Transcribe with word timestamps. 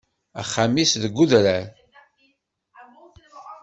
Axxam-is 0.41 0.93
deg 1.01 1.15
udrar. 1.23 1.65